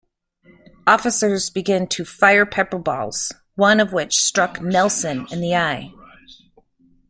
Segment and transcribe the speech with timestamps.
[0.87, 5.93] Officers began to fire pepper-balls, one of which struck Nelson in the eye.